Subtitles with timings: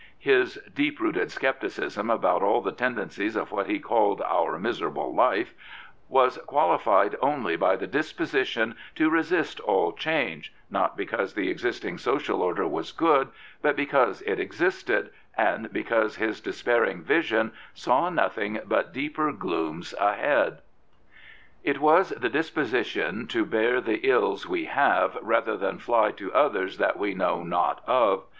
[0.17, 5.53] "'His deep rooted scepticism about all the tendencies of what he called our miserable life"
[6.19, 12.41] was qualified only by the disposition to resist all change, not because the existing social
[12.41, 13.27] order was good,
[13.61, 19.93] but because it existed, and because his despair ing vision saw nothing but deeper glooms
[19.99, 20.63] ahead.
[21.63, 26.79] It was the disposition to bear the ills we have rather than fly to others
[26.79, 28.23] that we know not of.